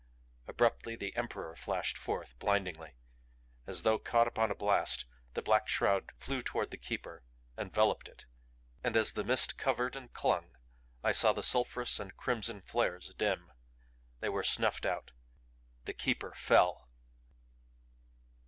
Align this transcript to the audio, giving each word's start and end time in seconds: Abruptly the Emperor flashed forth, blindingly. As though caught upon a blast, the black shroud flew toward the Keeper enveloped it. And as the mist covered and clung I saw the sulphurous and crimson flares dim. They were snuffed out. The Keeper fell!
Abruptly 0.47 0.95
the 0.95 1.15
Emperor 1.15 1.55
flashed 1.55 1.95
forth, 1.95 2.33
blindingly. 2.39 2.95
As 3.67 3.83
though 3.83 3.99
caught 3.99 4.27
upon 4.27 4.49
a 4.49 4.55
blast, 4.55 5.05
the 5.35 5.43
black 5.43 5.67
shroud 5.67 6.11
flew 6.17 6.41
toward 6.41 6.71
the 6.71 6.77
Keeper 6.77 7.23
enveloped 7.55 8.07
it. 8.07 8.25
And 8.83 8.97
as 8.97 9.11
the 9.11 9.23
mist 9.23 9.59
covered 9.59 9.95
and 9.95 10.11
clung 10.11 10.55
I 11.03 11.11
saw 11.11 11.33
the 11.33 11.43
sulphurous 11.43 11.99
and 11.99 12.17
crimson 12.17 12.61
flares 12.63 13.13
dim. 13.15 13.51
They 14.21 14.29
were 14.29 14.41
snuffed 14.41 14.87
out. 14.87 15.11
The 15.85 15.93
Keeper 15.93 16.33
fell! 16.35 16.89